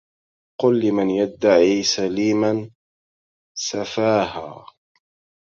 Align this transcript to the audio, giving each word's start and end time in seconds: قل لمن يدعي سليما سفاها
قل 0.61 0.79
لمن 0.79 1.09
يدعي 1.09 1.83
سليما 1.83 2.69
سفاها 3.57 4.65